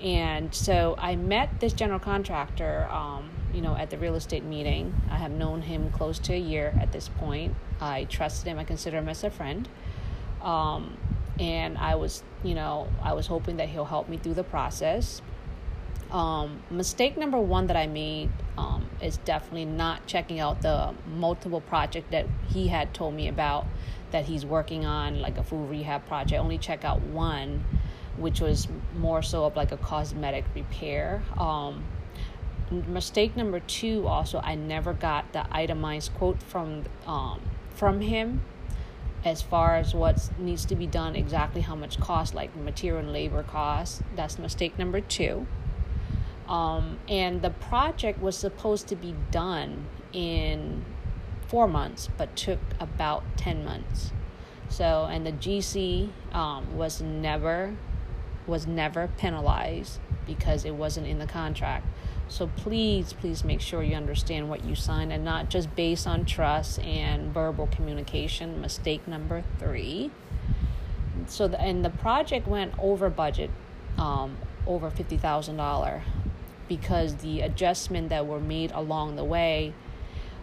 And 0.00 0.54
so 0.54 0.94
I 0.98 1.16
met 1.16 1.60
this 1.60 1.74
general 1.74 1.98
contractor, 1.98 2.88
um, 2.90 3.28
you 3.52 3.60
know, 3.60 3.76
at 3.76 3.90
the 3.90 3.98
real 3.98 4.14
estate 4.14 4.44
meeting. 4.44 4.94
I 5.10 5.16
have 5.16 5.32
known 5.32 5.62
him 5.62 5.90
close 5.90 6.18
to 6.20 6.34
a 6.34 6.38
year 6.38 6.74
at 6.80 6.92
this 6.92 7.08
point. 7.08 7.54
I 7.80 8.04
trusted 8.04 8.46
him. 8.46 8.58
I 8.58 8.64
consider 8.64 8.98
him 8.98 9.08
as 9.08 9.24
a 9.24 9.30
friend. 9.30 9.68
Um, 10.42 10.96
and 11.38 11.78
I 11.78 11.94
was, 11.94 12.22
you 12.44 12.54
know, 12.54 12.88
I 13.02 13.14
was 13.14 13.26
hoping 13.26 13.56
that 13.56 13.68
he'll 13.68 13.84
help 13.84 14.08
me 14.08 14.16
through 14.16 14.34
the 14.34 14.44
process. 14.44 15.22
Um, 16.10 16.62
mistake 16.70 17.16
number 17.16 17.38
one 17.38 17.68
that 17.68 17.76
I 17.76 17.86
made 17.86 18.30
um, 18.58 18.88
is 19.00 19.18
definitely 19.18 19.64
not 19.64 20.06
checking 20.06 20.40
out 20.40 20.60
the 20.60 20.92
multiple 21.06 21.60
project 21.60 22.10
that 22.10 22.26
he 22.48 22.68
had 22.68 22.92
told 22.92 23.14
me 23.14 23.28
about 23.28 23.66
that 24.10 24.24
he's 24.24 24.44
working 24.44 24.84
on, 24.84 25.20
like 25.20 25.38
a 25.38 25.44
full 25.44 25.66
rehab 25.66 26.06
project. 26.06 26.40
Only 26.40 26.58
check 26.58 26.84
out 26.84 27.00
one, 27.00 27.64
which 28.16 28.40
was 28.40 28.66
more 28.96 29.22
so 29.22 29.44
of 29.44 29.56
like 29.56 29.70
a 29.70 29.76
cosmetic 29.76 30.44
repair. 30.54 31.22
Um, 31.38 31.84
mistake 32.70 33.36
number 33.36 33.60
two, 33.60 34.06
also, 34.06 34.40
I 34.42 34.54
never 34.54 34.92
got 34.92 35.32
the 35.32 35.46
itemized 35.50 36.14
quote 36.14 36.42
from 36.42 36.84
um, 37.06 37.40
from 37.70 38.00
him 38.00 38.42
as 39.24 39.42
far 39.42 39.76
as 39.76 39.94
what 39.94 40.30
needs 40.38 40.64
to 40.66 40.74
be 40.74 40.86
done, 40.86 41.14
exactly 41.14 41.60
how 41.60 41.74
much 41.74 42.00
cost, 42.00 42.34
like 42.34 42.54
material 42.56 43.00
and 43.00 43.12
labor 43.12 43.42
costs. 43.42 44.02
That's 44.16 44.38
mistake 44.38 44.78
number 44.78 45.00
two. 45.00 45.46
Um, 46.48 46.98
and 47.08 47.42
the 47.42 47.50
project 47.50 48.20
was 48.20 48.36
supposed 48.36 48.88
to 48.88 48.96
be 48.96 49.14
done 49.30 49.86
in 50.12 50.84
four 51.46 51.68
months, 51.68 52.08
but 52.16 52.34
took 52.34 52.58
about 52.80 53.22
10 53.36 53.64
months. 53.64 54.12
So, 54.68 55.06
and 55.10 55.26
the 55.26 55.32
GC 55.32 56.10
um, 56.32 56.76
was 56.76 57.00
never 57.02 57.76
was 58.46 58.66
never 58.66 59.08
penalized 59.18 60.00
because 60.26 60.64
it 60.64 60.74
wasn't 60.74 61.06
in 61.06 61.18
the 61.18 61.26
contract. 61.26 61.86
So 62.30 62.46
please, 62.46 63.12
please 63.12 63.42
make 63.42 63.60
sure 63.60 63.82
you 63.82 63.96
understand 63.96 64.48
what 64.48 64.64
you 64.64 64.76
signed 64.76 65.12
and 65.12 65.24
not 65.24 65.50
just 65.50 65.74
based 65.74 66.06
on 66.06 66.24
trust 66.24 66.78
and 66.78 67.34
verbal 67.34 67.66
communication. 67.66 68.60
Mistake 68.60 69.06
number 69.08 69.42
three. 69.58 70.12
So, 71.26 71.48
the, 71.48 71.60
and 71.60 71.84
the 71.84 71.90
project 71.90 72.46
went 72.46 72.72
over 72.78 73.10
budget, 73.10 73.50
um, 73.98 74.38
over 74.64 74.90
fifty 74.90 75.16
thousand 75.16 75.56
dollar 75.56 76.02
because 76.68 77.16
the 77.16 77.40
adjustment 77.40 78.10
that 78.10 78.26
were 78.26 78.38
made 78.38 78.70
along 78.70 79.16
the 79.16 79.24
way 79.24 79.74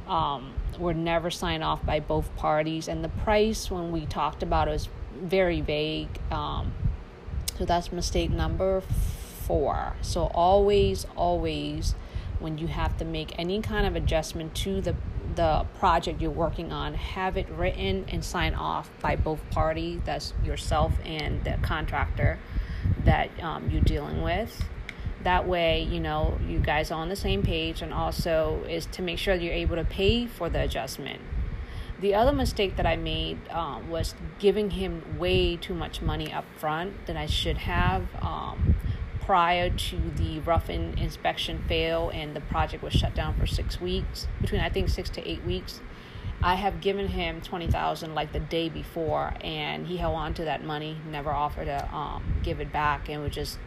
um, 0.09 0.53
were 0.77 0.93
never 0.93 1.31
signed 1.31 1.63
off 1.63 1.85
by 1.85 2.01
both 2.01 2.35
parties 2.35 2.89
and 2.89 3.01
the 3.01 3.09
price 3.09 3.71
when 3.71 3.93
we 3.93 4.05
talked 4.05 4.43
about 4.43 4.67
it 4.67 4.71
was 4.71 4.89
very 5.15 5.61
vague 5.61 6.09
um, 6.31 6.73
so 7.57 7.63
that's 7.63 7.93
mistake 7.93 8.29
number 8.29 8.83
four. 9.47 9.95
So 10.01 10.25
always 10.33 11.07
always 11.15 11.95
when 12.39 12.57
you 12.57 12.67
have 12.67 12.97
to 12.97 13.05
make 13.05 13.37
any 13.39 13.61
kind 13.61 13.87
of 13.87 13.95
adjustment 13.95 14.53
to 14.55 14.81
the 14.81 14.95
the 15.35 15.65
project 15.77 16.21
you're 16.21 16.31
working 16.31 16.71
on 16.71 16.95
have 16.95 17.37
it 17.37 17.47
written 17.49 18.05
and 18.09 18.23
signed 18.23 18.55
off 18.55 18.89
by 19.01 19.15
both 19.15 19.39
parties 19.51 19.99
that's 20.03 20.33
yourself 20.43 20.93
and 21.05 21.43
the 21.43 21.55
contractor 21.61 22.39
that 23.03 23.29
um, 23.43 23.69
you're 23.69 23.81
dealing 23.81 24.21
with. 24.21 24.63
That 25.23 25.47
way 25.47 25.81
you 25.81 25.99
know 25.99 26.37
you 26.47 26.59
guys 26.59 26.91
are 26.91 26.99
on 26.99 27.09
the 27.09 27.15
same 27.15 27.41
page 27.41 27.81
and 27.81 27.93
also 27.93 28.63
is 28.69 28.85
to 28.87 29.01
make 29.01 29.17
sure 29.17 29.33
you're 29.33 29.53
able 29.53 29.77
to 29.77 29.85
pay 29.85 30.27
for 30.27 30.49
the 30.49 30.61
adjustment. 30.61 31.21
The 31.99 32.13
other 32.13 32.31
mistake 32.31 32.75
that 32.75 32.85
i 32.85 32.95
made 32.95 33.39
um, 33.49 33.89
was 33.89 34.13
giving 34.37 34.69
him 34.71 35.17
way 35.17 35.55
too 35.55 35.73
much 35.73 36.01
money 36.01 36.31
up 36.31 36.45
front 36.59 37.07
than 37.07 37.17
i 37.17 37.25
should 37.25 37.57
have 37.57 38.03
um, 38.21 38.75
prior 39.27 39.69
to 39.69 39.99
the 40.15 40.39
rough-in 40.39 40.97
inspection 40.97 41.61
fail 41.67 42.09
and 42.13 42.33
the 42.33 42.39
project 42.39 42.81
was 42.81 42.93
shut 42.93 43.13
down 43.13 43.37
for 43.37 43.45
six 43.45 43.79
weeks 43.79 44.25
between 44.41 44.61
i 44.61 44.69
think 44.69 44.87
six 44.89 45.09
to 45.09 45.29
eight 45.29 45.43
weeks 45.43 45.81
I 46.41 46.55
have 46.55 46.81
given 46.81 47.07
him 47.07 47.41
twenty 47.41 47.67
thousand 47.67 48.13
like 48.13 48.31
the 48.31 48.39
day 48.39 48.69
before, 48.69 49.33
and 49.41 49.87
he 49.87 49.97
held 49.97 50.15
on 50.15 50.33
to 50.35 50.43
that 50.45 50.63
money, 50.63 50.97
never 51.09 51.31
offered 51.31 51.65
to 51.65 51.93
um, 51.93 52.23
give 52.43 52.59
it 52.59 52.71
back, 52.71 53.09
and 53.09 53.23
was 53.23 53.33
just 53.33 53.57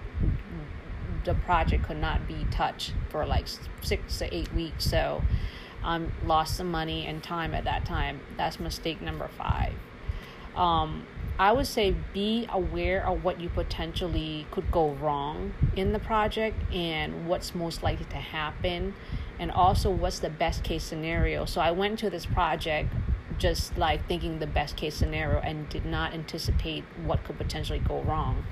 the 1.25 1.35
project 1.35 1.85
could 1.85 1.99
not 1.99 2.27
be 2.27 2.47
touched 2.51 2.95
for 3.11 3.27
like 3.27 3.47
six 3.83 4.19
to 4.19 4.35
eight 4.35 4.53
weeks. 4.55 4.85
So 4.85 5.23
um, 5.83 6.13
lost 6.25 6.57
some 6.57 6.71
money 6.71 7.07
and 7.07 7.23
time 7.23 7.55
at 7.55 7.65
that 7.65 7.85
time. 7.85 8.21
That's 8.37 8.61
mistake 8.61 9.01
number 9.03 9.29
five. 9.37 9.73
Um, 10.57 11.07
I 11.39 11.53
would 11.53 11.67
say 11.67 11.95
be 12.13 12.47
aware 12.53 13.07
of 13.07 13.25
what 13.25 13.41
you 13.41 13.49
potentially 13.49 14.47
could 14.51 14.71
go 14.71 14.91
wrong 14.91 15.55
in 15.75 15.93
the 15.93 15.99
project 15.99 16.57
and 16.71 17.27
what's 17.27 17.55
most 17.55 17.83
likely 17.83 18.05
to 18.07 18.17
happen, 18.17 18.95
and 19.39 19.51
also 19.51 19.91
what's 19.91 20.19
the 20.19 20.29
best 20.29 20.63
case 20.63 20.85
scenario. 20.85 21.47
So 21.47 21.63
I 21.63 21.71
went 21.71 21.99
to 22.01 22.11
this 22.11 22.27
project 22.27 22.93
just 23.39 23.77
like 23.79 24.07
thinking 24.07 24.39
the 24.39 24.47
best 24.47 24.77
case 24.77 24.95
scenario 24.95 25.41
and 25.41 25.67
did 25.71 25.87
not 25.87 26.13
anticipate 26.13 26.85
what 27.05 27.25
could 27.25 27.39
potentially 27.39 27.79
go 27.79 28.03
wrong. 28.03 28.45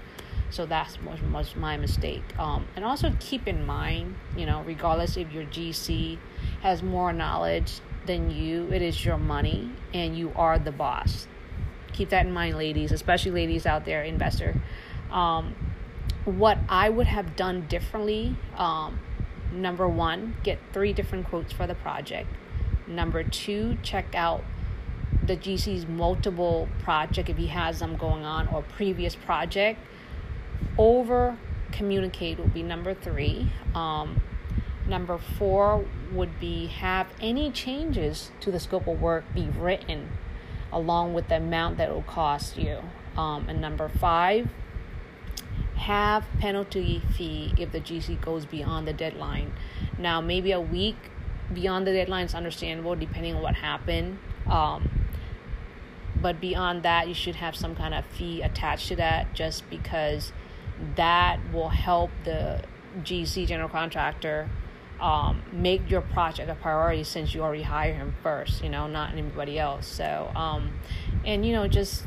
So 0.50 0.64
that's 0.64 1.00
was, 1.02 1.20
was 1.22 1.54
my 1.56 1.76
mistake. 1.76 2.22
Um, 2.38 2.66
and 2.74 2.84
also 2.84 3.14
keep 3.20 3.46
in 3.46 3.66
mind, 3.66 4.14
you 4.36 4.46
know, 4.46 4.62
regardless 4.62 5.16
if 5.16 5.30
your 5.30 5.44
GC 5.44 6.18
has 6.62 6.82
more 6.82 7.12
knowledge 7.12 7.80
than 8.06 8.30
you, 8.30 8.72
it 8.72 8.80
is 8.80 9.04
your 9.04 9.18
money 9.18 9.70
and 9.92 10.16
you 10.16 10.32
are 10.34 10.58
the 10.58 10.72
boss. 10.72 11.28
Keep 11.98 12.10
that 12.10 12.26
in 12.26 12.32
mind, 12.32 12.56
ladies, 12.56 12.92
especially 12.92 13.32
ladies 13.32 13.66
out 13.66 13.84
there, 13.84 14.04
investor. 14.04 14.54
Um, 15.10 15.56
what 16.24 16.56
I 16.68 16.88
would 16.88 17.08
have 17.08 17.34
done 17.34 17.66
differently 17.66 18.36
um, 18.56 19.00
number 19.52 19.88
one, 19.88 20.36
get 20.44 20.60
three 20.72 20.92
different 20.92 21.26
quotes 21.26 21.52
for 21.52 21.66
the 21.66 21.74
project. 21.74 22.28
Number 22.86 23.24
two, 23.24 23.78
check 23.82 24.14
out 24.14 24.44
the 25.26 25.36
GC's 25.36 25.88
multiple 25.88 26.68
project 26.84 27.28
if 27.28 27.36
he 27.36 27.48
has 27.48 27.80
them 27.80 27.96
going 27.96 28.24
on 28.24 28.46
or 28.46 28.62
previous 28.62 29.16
project 29.16 29.80
over 30.78 31.36
communicate 31.72 32.38
would 32.38 32.54
be 32.54 32.62
number 32.62 32.94
three. 32.94 33.50
Um, 33.74 34.20
number 34.86 35.18
four 35.18 35.84
would 36.12 36.38
be 36.38 36.66
have 36.66 37.08
any 37.20 37.50
changes 37.50 38.30
to 38.38 38.52
the 38.52 38.60
scope 38.60 38.86
of 38.86 39.00
work 39.00 39.24
be 39.34 39.48
written 39.58 40.10
along 40.72 41.14
with 41.14 41.28
the 41.28 41.36
amount 41.36 41.78
that 41.78 41.88
it 41.88 41.94
will 41.94 42.02
cost 42.02 42.56
you. 42.56 42.78
Um, 43.16 43.48
and 43.48 43.60
number 43.60 43.88
five, 43.88 44.48
have 45.76 46.26
penalty 46.38 47.02
fee 47.16 47.54
if 47.56 47.72
the 47.72 47.80
GC 47.80 48.20
goes 48.20 48.44
beyond 48.46 48.86
the 48.86 48.92
deadline. 48.92 49.52
Now, 49.96 50.20
maybe 50.20 50.52
a 50.52 50.60
week 50.60 50.96
beyond 51.52 51.86
the 51.86 51.92
deadline 51.92 52.26
is 52.26 52.34
understandable 52.34 52.94
depending 52.94 53.34
on 53.34 53.42
what 53.42 53.54
happened. 53.54 54.18
Um, 54.48 55.06
but 56.20 56.40
beyond 56.40 56.82
that, 56.82 57.08
you 57.08 57.14
should 57.14 57.36
have 57.36 57.54
some 57.56 57.74
kind 57.76 57.94
of 57.94 58.04
fee 58.06 58.42
attached 58.42 58.88
to 58.88 58.96
that 58.96 59.34
just 59.34 59.68
because 59.70 60.32
that 60.96 61.38
will 61.52 61.70
help 61.70 62.10
the 62.24 62.62
GC 63.02 63.46
general 63.46 63.68
contractor 63.68 64.48
um, 65.00 65.42
make 65.52 65.90
your 65.90 66.00
project 66.00 66.50
a 66.50 66.54
priority 66.54 67.04
since 67.04 67.34
you 67.34 67.42
already 67.42 67.62
hire 67.62 67.94
him 67.94 68.14
first, 68.22 68.62
you 68.62 68.68
know, 68.68 68.86
not 68.86 69.12
anybody 69.12 69.58
else. 69.58 69.86
So, 69.86 70.30
um, 70.34 70.72
and 71.24 71.46
you 71.46 71.52
know, 71.52 71.68
just 71.68 72.04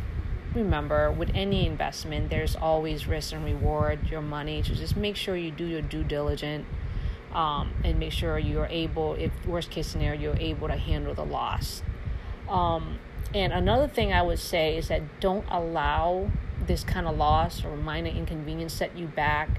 remember 0.54 1.12
with 1.12 1.32
any 1.34 1.65
investment, 1.65 2.30
there's 2.30 2.56
always 2.56 3.08
risk 3.08 3.34
and 3.34 3.45
reward 3.45 4.10
your 4.10 4.21
money. 4.21 4.62
So 4.63 4.73
just 4.73 4.97
make 4.97 5.15
sure 5.15 5.36
you 5.38 5.51
do 5.51 5.65
your 5.65 5.82
due 5.82 6.04
diligence 6.04 6.65
um, 7.34 7.73
and 7.84 7.97
make 7.97 8.12
sure 8.12 8.38
you're 8.38 8.67
able, 8.67 9.13
if 9.15 9.32
worst 9.45 9.71
case 9.71 9.88
scenario, 9.88 10.19
you're 10.19 10.41
able 10.41 10.67
to 10.67 10.75
handle 10.75 11.13
the 11.13 11.25
loss. 11.25 11.82
Um, 12.49 12.99
and 13.34 13.54
another 13.54 13.88
thing 13.88 14.12
I 14.12 14.21
would 14.21 14.39
say 14.39 14.77
is 14.77 14.89
that 14.89 15.21
don't 15.21 15.45
allow 15.49 16.30
this 16.67 16.84
kind 16.84 17.08
of 17.08 17.15
loss 17.15 17.63
or 17.63 17.77
minor 17.77 18.10
inconvenience 18.10 18.73
set 18.73 18.97
you 18.97 19.08
back 19.08 19.49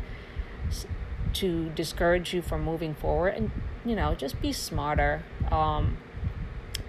to 1.34 1.70
discourage 1.70 2.32
you 2.34 2.42
from 2.42 2.64
moving 2.64 2.94
forward 2.94 3.34
and 3.34 3.50
you 3.84 3.96
know 3.96 4.14
just 4.14 4.40
be 4.40 4.52
smarter. 4.52 5.22
Um, 5.50 5.98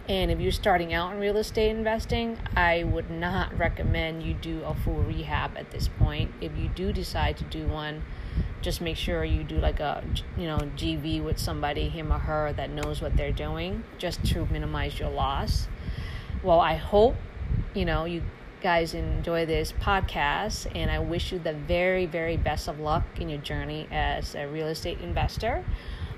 and 0.08 0.30
if 0.30 0.40
you're 0.40 0.52
starting 0.52 0.94
out 0.94 1.14
in 1.14 1.20
real 1.20 1.38
estate 1.38 1.70
investing 1.70 2.38
i 2.58 2.84
would 2.84 3.10
not 3.10 3.58
recommend 3.58 4.22
you 4.22 4.34
do 4.34 4.62
a 4.64 4.74
full 4.74 5.02
rehab 5.04 5.56
at 5.56 5.72
this 5.72 5.88
point. 5.88 6.32
If 6.42 6.58
you 6.58 6.68
do 6.68 6.92
decide 6.92 7.38
to 7.38 7.44
do 7.46 7.68
one 7.68 8.04
just 8.62 8.82
make 8.82 8.98
sure 8.98 9.24
you 9.24 9.44
do 9.44 9.58
like 9.58 9.80
a 9.80 10.04
you 10.38 10.46
know 10.46 10.58
JV 10.58 11.24
with 11.24 11.38
somebody 11.38 11.90
him 11.90 12.12
or 12.12 12.20
her 12.20 12.54
that 12.54 12.70
knows 12.70 13.02
what 13.02 13.16
they're 13.16 13.32
doing 13.32 13.84
just 13.98 14.26
to 14.28 14.46
minimize 14.48 15.00
your 15.00 15.10
loss. 15.10 15.68
Well 16.42 16.60
i 16.60 16.76
hope 16.76 17.16
you 17.74 17.86
know 17.86 18.06
you 18.06 18.24
guys 18.64 18.94
enjoy 18.94 19.46
this 19.46 19.74
podcast 19.74 20.74
and 20.74 20.90
I 20.90 20.98
wish 21.00 21.34
you 21.34 21.40
the 21.40 21.52
very, 21.52 22.06
very 22.06 22.38
best 22.38 22.70
of 22.70 22.80
luck 22.80 23.04
in 23.20 23.28
your 23.28 23.40
journey 23.40 23.90
as 23.92 24.36
a 24.36 24.48
real 24.48 24.68
estate 24.68 25.02
investor. 25.02 25.66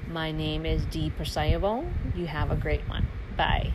My 0.07 0.31
name 0.31 0.63
is 0.63 0.85
Dee 0.85 1.09
Persayavo. 1.09 1.91
You 2.15 2.27
have 2.27 2.51
a 2.51 2.55
great 2.55 2.87
one. 2.87 3.07
Bye. 3.35 3.73